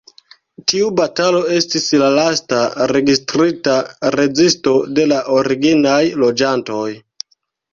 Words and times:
Tiu 0.71 0.85
batalo 0.99 1.41
estis 1.57 1.85
la 2.03 2.07
lasta 2.15 2.61
registrita 2.93 3.75
rezisto 4.17 4.75
de 5.01 5.07
la 5.13 5.21
originaj 5.37 6.01
loĝantoj. 6.25 6.85